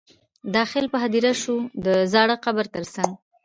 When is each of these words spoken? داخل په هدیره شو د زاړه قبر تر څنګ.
داخل 0.55 0.85
په 0.93 0.97
هدیره 1.03 1.33
شو 1.41 1.55
د 1.85 1.87
زاړه 2.11 2.35
قبر 2.45 2.65
تر 2.75 2.83
څنګ. 2.93 3.09